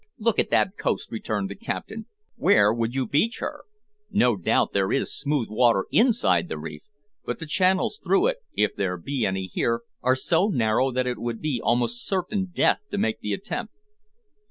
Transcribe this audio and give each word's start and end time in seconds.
"Look 0.17 0.39
at 0.39 0.49
the 0.49 0.71
coast," 0.79 1.11
returned 1.11 1.51
the 1.51 1.55
captain; 1.55 2.07
"where 2.35 2.73
would 2.73 2.95
you 2.95 3.07
beach 3.07 3.37
her? 3.37 3.65
No 4.09 4.35
doubt 4.35 4.73
there 4.73 4.91
is 4.91 5.13
smooth 5.15 5.47
water 5.47 5.85
inside 5.91 6.49
the 6.49 6.57
reef, 6.57 6.81
but 7.23 7.37
the 7.37 7.45
channels 7.45 7.99
through 8.03 8.25
it, 8.29 8.37
if 8.55 8.75
there 8.75 8.97
be 8.97 9.27
any 9.27 9.45
here, 9.45 9.81
are 10.01 10.15
so 10.15 10.47
narrow 10.47 10.89
that 10.91 11.05
it 11.05 11.19
would 11.19 11.39
be 11.39 11.61
almost 11.63 12.03
certain 12.03 12.45
death 12.51 12.81
to 12.89 12.97
make 12.97 13.19
the 13.19 13.31
attempt." 13.33 13.75